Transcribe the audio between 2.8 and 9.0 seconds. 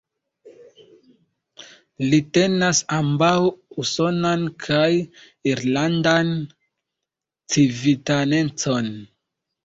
ambaŭ usonan kaj irlandan civitanecon.